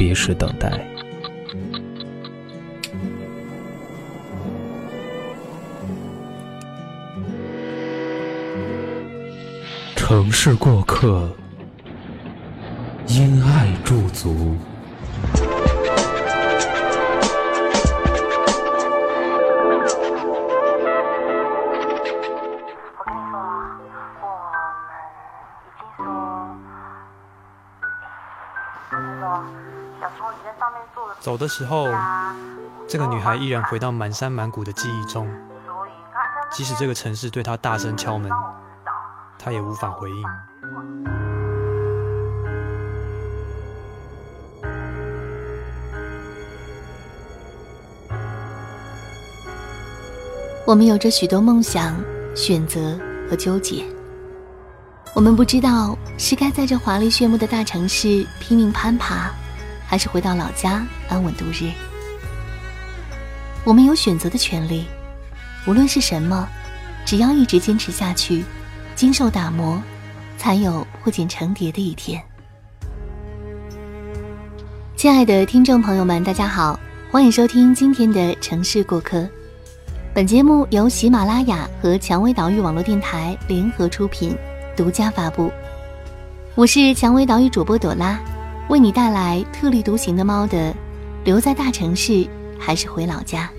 [0.00, 0.80] 别时等待。
[9.94, 11.30] 城市过客，
[13.08, 14.56] 因爱驻足。
[31.20, 31.86] 走的时候，
[32.88, 35.28] 这个女孩依然回到满山满谷的记忆中，
[36.50, 38.30] 即使这个城市对她大声敲门。
[39.38, 40.24] 她也无法回应。
[50.66, 51.96] 我们有着许多梦想、
[52.34, 53.84] 选择和纠结。
[55.14, 59.30] 我们不知道是该在这华丽炫目的大城市拼命攀爬，
[59.90, 61.68] 还是回到老家安稳度日。
[63.64, 64.86] 我们有选择的权利，
[65.66, 66.48] 无论是什么，
[67.04, 68.44] 只要一直坚持下去。
[68.94, 69.82] 经受打磨，
[70.38, 72.22] 才有破茧成蝶的一天。
[74.94, 76.78] 亲爱的听众朋友们，大家好，
[77.10, 79.28] 欢迎收听今天的城市过客。
[80.14, 84.36] 本节目由喜马拉雅和蔷薇岛屿网络电台联合出品，
[84.76, 85.50] 独家发布。
[86.54, 88.20] 我是蔷薇岛屿主播朵拉，
[88.70, 90.72] 为你带来特立独行的猫的
[91.24, 92.24] 留在大城市
[92.56, 93.50] 还是回老家。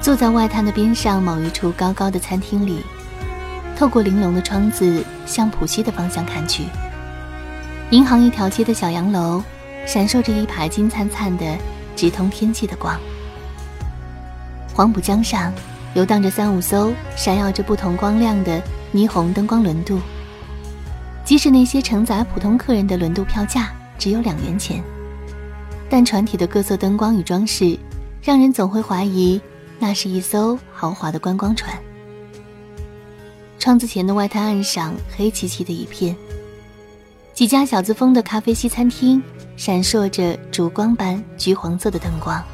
[0.00, 2.80] 坐在外滩的边上某一处高高的餐厅里，
[3.76, 6.64] 透过玲珑的窗子向浦西的方向看去。
[7.90, 9.42] 银行一条街的小洋楼，
[9.86, 11.44] 闪烁着一排金灿灿的、
[11.94, 12.98] 直通天际的光。
[14.72, 15.52] 黄浦江上
[15.94, 18.60] 游荡着三五艘闪耀着不同光亮的
[18.92, 20.00] 霓虹灯光轮渡。
[21.24, 24.82] 即使那些承载普通客人的轮渡票价只有两元钱，
[25.88, 27.78] 但船体的各色灯光与装饰，
[28.22, 29.40] 让人总会怀疑。
[29.78, 31.76] 那是一艘豪华的观光船。
[33.64, 36.14] 窗子前的外滩岸上黑漆漆的一片，
[37.32, 39.22] 几家小资风的咖啡西餐厅
[39.56, 42.44] 闪烁着烛光般橘黄色的灯光。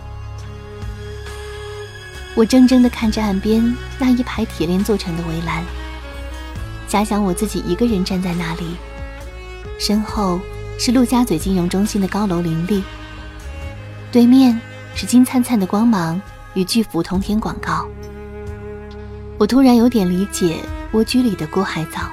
[2.36, 5.64] 我怔怔地看着岸边那一排铁链做成的围栏，
[6.86, 8.76] 假想我自己一个人站在那里，
[9.80, 10.38] 身后
[10.78, 12.84] 是陆家嘴金融中心的高楼林立，
[14.12, 14.60] 对面
[14.94, 16.22] 是金灿灿的光芒。
[16.54, 17.84] 与巨幅通天广告，
[19.40, 20.58] 我突然有点理解
[20.92, 22.12] 蜗居里的郭海藻。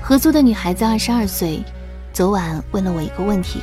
[0.00, 1.64] 合租的女孩子二十二岁，
[2.12, 3.60] 昨晚问了我一个问题：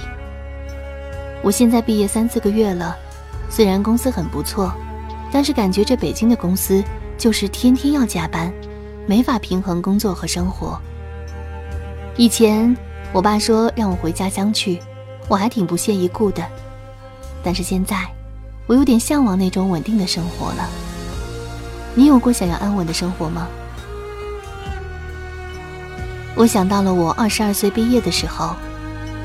[1.42, 2.94] 我现在毕业三四个月了，
[3.50, 4.74] 虽然公司很不错，
[5.32, 6.84] 但是感觉这北京的公司
[7.18, 8.52] 就是天天要加班，
[9.06, 10.78] 没法平衡工作和生活。
[12.18, 12.76] 以前
[13.14, 14.82] 我爸说让我回家乡去，
[15.30, 16.46] 我还挺不屑一顾的，
[17.42, 18.06] 但是现在。
[18.66, 20.70] 我有点向往那种稳定的生活了。
[21.98, 23.48] 你有过想要安稳的生活吗？
[26.36, 28.56] 我想到了我二十二岁毕业的时候，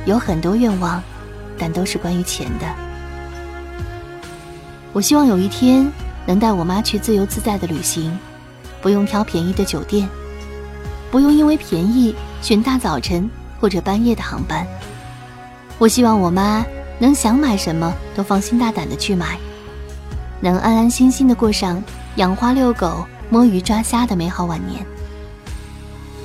[0.06, 1.02] 有很多愿望，
[1.58, 2.66] 但都是关于钱的。
[4.94, 5.86] 我希望有一天
[6.24, 8.18] 能带我妈去自由自在的旅行，
[8.80, 10.08] 不用挑便宜的酒店，
[11.10, 13.28] 不用因为便宜选大早晨
[13.60, 14.66] 或者半夜的航班。
[15.76, 16.64] 我希望我妈。
[16.98, 19.36] 能想买什么都放心大胆的去买，
[20.40, 21.82] 能安安心心的过上
[22.16, 24.84] 养花遛狗、摸鱼抓虾的美好晚年。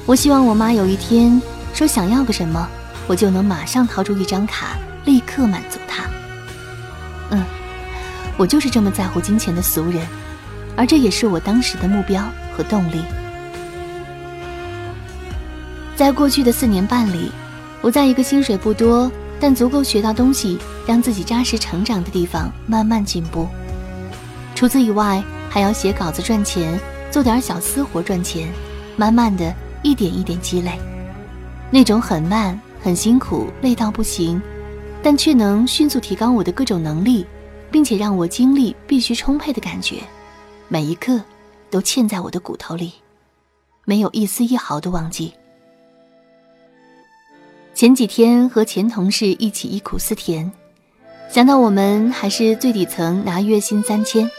[0.05, 1.41] 我希望我妈有一天
[1.73, 2.67] 说想要个什么，
[3.07, 6.03] 我就能马上掏出一张卡，立刻满足她。
[7.29, 7.41] 嗯，
[8.35, 10.05] 我就是这么在乎金钱的俗人，
[10.75, 12.21] 而这也是我当时的目标
[12.55, 13.01] 和动力。
[15.95, 17.31] 在过去的四年半里，
[17.81, 19.09] 我在一个薪水不多
[19.39, 23.47] 但足够学到东西、让自己扎实成长的地方慢慢进步。
[24.53, 26.79] 除此以外，还要写稿子赚钱，
[27.11, 28.51] 做点小私活赚钱，
[28.95, 29.53] 慢慢的。
[29.83, 30.77] 一点一点积累，
[31.71, 34.41] 那种很慢、很辛苦、累到不行，
[35.03, 37.25] 但却能迅速提高我的各种能力，
[37.71, 40.01] 并且让我精力必须充沛的感觉，
[40.67, 41.21] 每一刻
[41.69, 42.91] 都嵌在我的骨头里，
[43.85, 45.31] 没有一丝一毫的忘记。
[47.73, 50.51] 前几天和前同事一起忆苦思甜，
[51.29, 54.29] 想到我们还是最底层，拿月薪三千，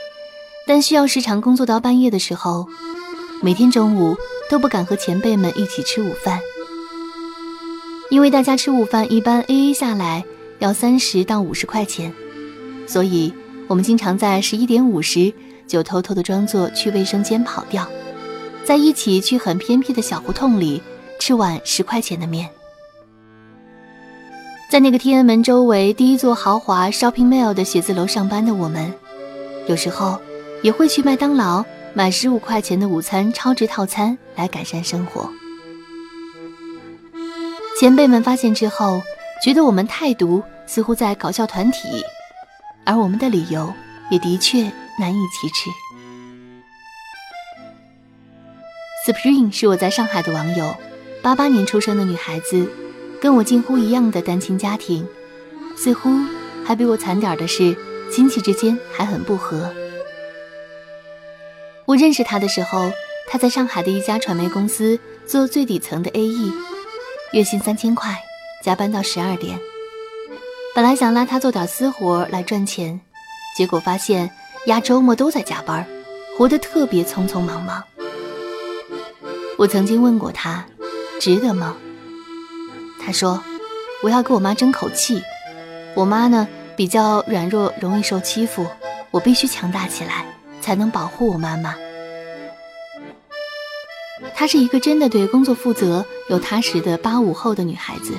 [0.69, 2.69] 但需要时常工作到半夜的时候，
[3.43, 4.17] 每天中午。
[4.51, 6.41] 都不敢和前辈们一起吃午饭，
[8.09, 10.25] 因为大家吃午饭一般 A A 下来
[10.59, 12.11] 要三十到五十块钱，
[12.87, 13.31] 所以
[13.67, 15.31] 我们经常在十一点五十
[15.67, 17.87] 就偷偷的装作去卫生间跑掉，
[18.65, 20.83] 在一起去很偏僻的小胡同里
[21.21, 22.49] 吃碗十块钱的面。
[24.71, 28.91] 在那个天安门周围第一座豪华 Shopping Mall 的写字楼上班的我们，
[29.67, 30.19] 有时候
[30.63, 31.65] 也会去麦当劳。
[31.95, 35.29] 买十五块钱的午餐超值套餐来改善生活。
[37.81, 39.03] 前辈们发现之后，
[39.43, 42.05] 觉得我们太毒，似乎在搞笑团体，
[42.85, 43.73] 而我们的理由
[44.11, 44.71] 也的确
[45.01, 45.71] 难以启齿。
[49.07, 50.77] Spring 是我在上海的网友，
[51.21, 52.71] 八八年出生的女孩子，
[53.21, 55.05] 跟我近乎一样的单亲家庭，
[55.77, 56.11] 似乎
[56.65, 57.77] 还比我惨点的是
[58.13, 59.73] 亲戚之间还很不和。
[61.89, 62.93] 我认识他的时候，
[63.27, 66.53] 他在上海的一家传媒公司做最底层的 AE，
[67.33, 68.15] 月薪三千块，
[68.63, 69.59] 加班到十二点。
[70.75, 73.01] 本来想拉他做点私活来赚钱，
[73.57, 74.31] 结果发现
[74.67, 75.87] 压周末都在加班，
[76.37, 77.83] 活得特别匆匆忙忙。
[79.57, 80.67] 我曾经问过他，
[81.19, 81.75] 值得吗？
[83.03, 83.43] 他说
[84.05, 85.23] ：“我要给我妈争口气，
[85.95, 86.47] 我妈呢
[86.77, 88.67] 比较软弱，容易受欺负，
[89.11, 90.27] 我必须强大起来。”
[90.69, 91.75] 才能保护我妈妈。
[94.35, 98.13] 她是一个真的对工作负责、又踏实的八五后的女孩子，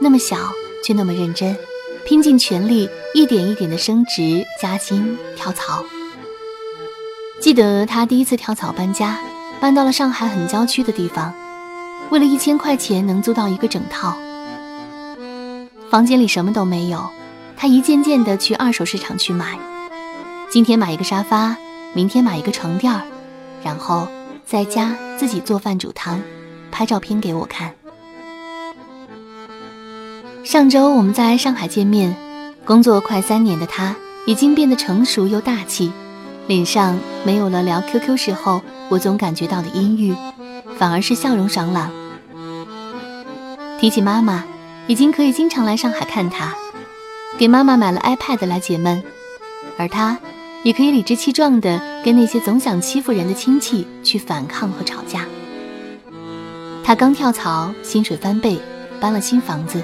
[0.00, 0.36] 那么小
[0.82, 1.56] 却那么认真，
[2.04, 5.84] 拼尽全力，一点一点的升职加薪、跳槽。
[7.38, 9.20] 记得她第一次跳槽搬家，
[9.60, 11.32] 搬到了上海很郊区的地方，
[12.10, 14.16] 为了一千块钱能租到一个整套，
[15.90, 17.08] 房间里什么都没有，
[17.56, 19.56] 她一件件的去二手市场去买。
[20.56, 21.54] 今天买一个沙发，
[21.92, 23.02] 明天买一个床垫儿，
[23.62, 24.08] 然后
[24.46, 26.22] 在家自己做饭煮汤，
[26.72, 27.74] 拍照片给我看。
[30.44, 32.16] 上周我们在上海见面，
[32.64, 33.94] 工作快三年的他
[34.24, 35.92] 已经变得成熟又大气，
[36.46, 40.16] 脸上没有了聊 QQ 时候我总感觉到的阴郁，
[40.78, 41.90] 反而是笑容爽朗。
[43.78, 44.42] 提起妈妈，
[44.86, 46.54] 已经可以经常来上海看他，
[47.36, 49.04] 给妈妈买了 iPad 来解闷，
[49.76, 50.18] 而他。
[50.66, 55.24] 也可以理直气壮地跟那些总想欺负人的亲戚去反抗和吵架。
[56.82, 58.58] 他刚跳槽，薪水翻倍，
[58.98, 59.80] 搬了新房子，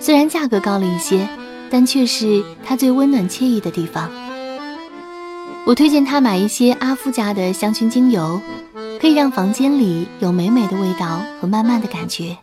[0.00, 1.28] 虽然价格高了一些，
[1.68, 4.10] 但却是他最温暖惬意的地方。
[5.66, 8.40] 我推荐他买一些阿夫家的香薰精油，
[8.98, 12.34] 可以让房间里有美美的味道和慢慢的感觉。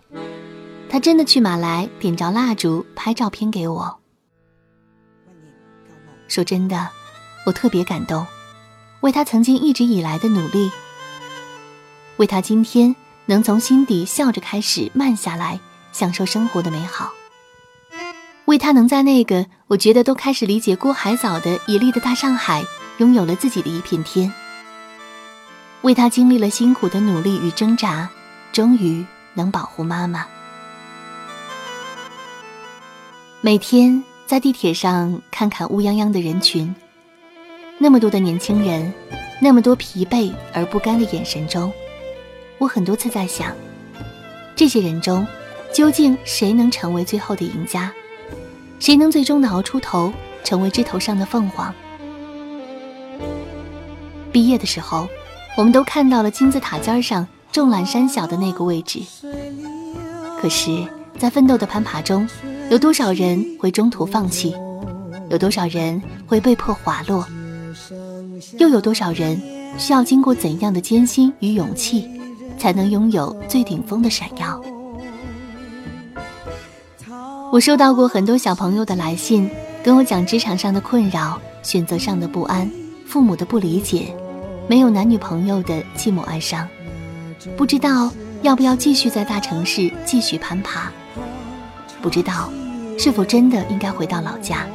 [0.87, 3.97] 他真的去买来，点着蜡烛，拍照片给我。
[6.27, 6.87] 说真的。
[7.47, 8.27] 我特别感动，
[8.99, 10.69] 为他曾经一直以来的努力，
[12.17, 12.93] 为他今天
[13.25, 15.57] 能从心底笑着开始慢下来，
[15.93, 17.13] 享受生活的美好，
[18.43, 22.65] 为他能在那个我觉得都开始理解郭海藻的绮丽的大上海，
[22.97, 24.29] 拥有了自己的一片天，
[25.83, 28.09] 为他经历了辛苦的努力与挣扎，
[28.51, 30.27] 终于能保护妈妈。
[33.39, 36.75] 每天在地铁上看看乌泱泱的人群。
[37.79, 38.91] 那么多的年轻人，
[39.39, 41.71] 那么多疲惫而不甘的眼神中，
[42.57, 43.55] 我很多次在想，
[44.55, 45.25] 这些人中，
[45.71, 47.91] 究竟谁能成为最后的赢家？
[48.79, 50.11] 谁能最终的熬出头，
[50.43, 51.73] 成为枝头上的凤凰？
[54.31, 55.07] 毕业的时候，
[55.55, 59.01] 我们都看到了金字塔尖上众览山小的那个位置。
[60.41, 60.83] 可是，
[61.19, 62.27] 在奋斗的攀爬中，
[62.71, 64.55] 有多少人会中途放弃？
[65.29, 67.23] 有多少人会被迫滑落？
[68.57, 69.41] 又有多少人
[69.77, 72.09] 需要经过怎样的艰辛与勇气，
[72.57, 74.61] 才能拥有最顶峰的闪耀。
[77.51, 79.49] 我收到过很多小朋友的来信，
[79.83, 82.69] 跟我讲职场上的困扰、选择上的不安、
[83.05, 84.13] 父母的不理解、
[84.67, 86.67] 没有男女朋友的寂寞哀伤，
[87.55, 90.91] 不知道要不要继续在大城市继续攀爬，
[92.01, 92.51] 不知道
[92.99, 94.67] 是否真的应该回到老家。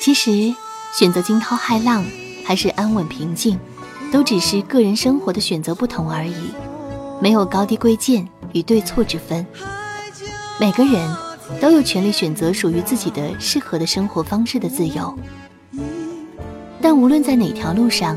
[0.00, 0.54] 其实，
[0.98, 2.02] 选择惊涛骇浪
[2.42, 3.60] 还是安稳平静，
[4.10, 6.32] 都只是个人生活的选择不同而已，
[7.20, 9.46] 没有高低贵贱与对错之分。
[10.58, 11.14] 每个人
[11.60, 15.14] 都有权利选择属于自己的适合的生活方式的自由，
[16.80, 18.16] 但无论在哪条路上，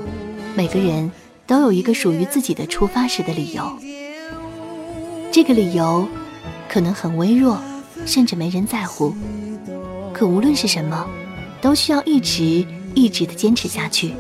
[0.55, 1.12] 每个人
[1.45, 3.69] 都有一个属于自己的出发时的理由。
[5.33, 6.07] 这个理由
[6.69, 7.59] 可能很微弱，
[8.05, 9.13] 甚至没人在乎，
[10.13, 11.05] 可无论是什么，
[11.62, 14.13] 都需要一直一直的坚持下去，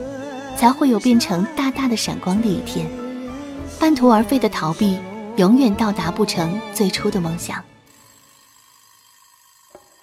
[0.57, 2.85] 才会有变成大大的闪光的一天。
[3.79, 4.97] 半途而废的逃避，
[5.37, 7.63] 永远到达不成最初的梦想。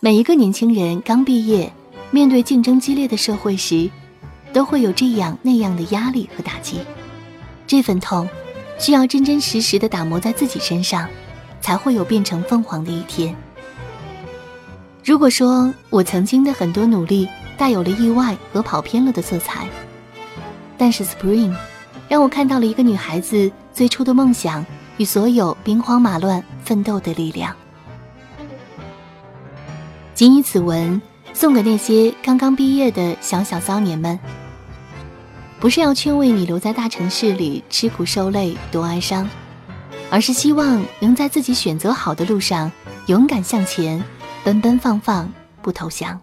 [0.00, 1.72] 每一个年轻人刚毕业，
[2.10, 3.90] 面对竞争激烈的社会时，
[4.52, 6.80] 都会有这样那样的压力和打击。
[7.66, 8.28] 这份痛，
[8.78, 11.08] 需要真真实实的打磨在自己身上，
[11.60, 13.34] 才会有变成凤凰的一天。
[15.06, 19.68] 如果说我曾经的很多努力带有了意外和跑偏了的色彩，
[20.76, 21.54] 但是 Spring，
[22.08, 27.54] 让我看到了一个女孩子最初的梦想与所有兵荒马乱奋斗的力量。
[30.12, 31.00] 谨以此文
[31.32, 34.18] 送给那些刚刚毕业的小小骚年们，
[35.60, 39.30] 不是要劝慰你留在大城市里吃苦受累多哀伤，
[40.10, 42.72] 而是希望能在自己选择好的路上
[43.06, 44.02] 勇敢向前，
[44.46, 45.28] 奔奔放放
[45.60, 46.20] 不投降。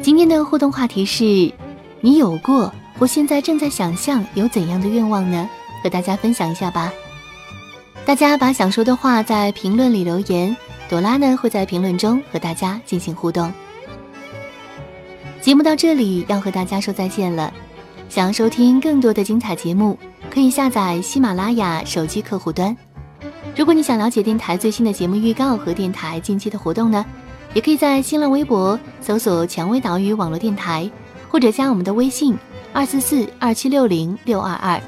[0.00, 1.52] 今天的互动话题是：
[2.00, 5.46] 你有过或现在正在想象有怎样的愿望呢？
[5.82, 6.90] 和大家分享一下吧。
[8.06, 10.56] 大家把想说的话在评论里留言。
[10.88, 13.52] 朵拉呢会在评论中和大家进行互动。
[15.42, 17.52] 节目到这里要和大家说再见了。
[18.08, 19.98] 想要收听更多的精彩节目，
[20.30, 22.74] 可以下载喜马拉雅手机客户端。
[23.56, 27.04] 如果你想了解电台最新的节目预告和电台近期的活动呢，
[27.54, 30.90] 也可以在新浪微博搜索“蔷薇岛屿网络电台”，
[31.28, 32.36] 或者加我们的微信
[32.72, 34.80] 二四四二七六零六二二。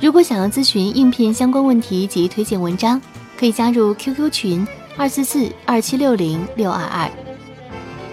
[0.00, 3.00] 如果想要咨询应聘相关问题及推荐文章，
[3.38, 4.66] 可以加入 QQ 群。
[4.96, 7.10] 二四四二七六零六二二，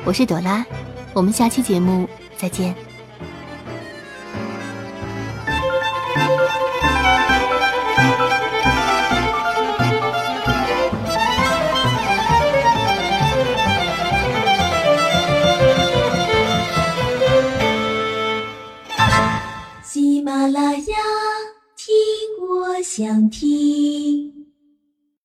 [0.05, 0.65] 我是朵拉，
[1.11, 2.07] 我们下期节目
[2.37, 2.86] 再见。